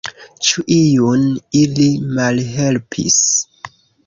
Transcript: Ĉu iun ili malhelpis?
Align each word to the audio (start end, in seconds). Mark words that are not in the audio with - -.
Ĉu 0.45 0.63
iun 0.75 1.27
ili 1.61 1.85
malhelpis? 2.21 3.21